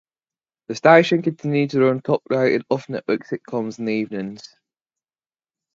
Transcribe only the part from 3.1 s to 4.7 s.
sitcoms in the evenings.